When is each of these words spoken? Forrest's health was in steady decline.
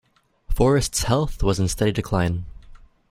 Forrest's 0.51 1.03
health 1.03 1.43
was 1.43 1.59
in 1.59 1.67
steady 1.67 1.91
decline. 1.91 2.47